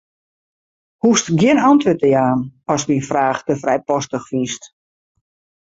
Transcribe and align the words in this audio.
Hoechst 1.03 1.27
gjin 1.39 1.61
antwurd 1.71 1.99
te 2.01 2.09
jaan 2.15 2.41
ast 2.73 2.87
myn 2.89 3.07
fraach 3.09 3.41
te 3.47 3.53
frijpostich 3.63 4.25
fynst. 4.31 4.63